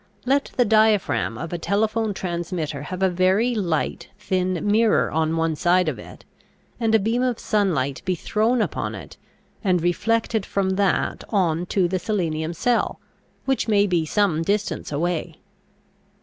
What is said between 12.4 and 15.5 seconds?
cell, which may be some distance away.